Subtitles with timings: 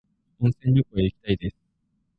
[0.39, 1.55] 温泉旅行へ行きたいです